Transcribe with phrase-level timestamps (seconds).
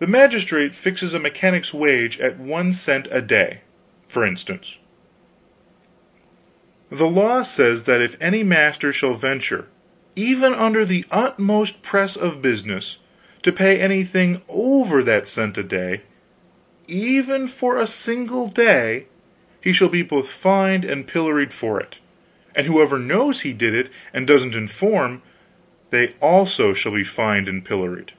[0.00, 3.62] The magistrate fixes a mechanic's wage at one cent a day,
[4.06, 4.78] for instance.
[6.88, 9.66] The law says that if any master shall venture,
[10.14, 12.98] even under utmost press of business,
[13.42, 16.02] to pay anything over that cent a day,
[16.86, 19.06] even for a single day,
[19.60, 21.98] he shall be both fined and pilloried for it;
[22.54, 25.22] and whoever knows he did it and doesn't inform,
[25.90, 28.12] they also shall be fined and pilloried.